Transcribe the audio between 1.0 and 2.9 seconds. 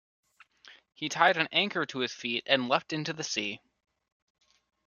tied an anchor to his feet and